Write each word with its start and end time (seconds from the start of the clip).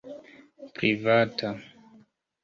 Privata. 0.77 1.49